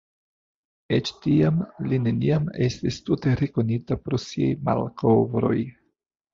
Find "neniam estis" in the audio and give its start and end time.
2.07-2.99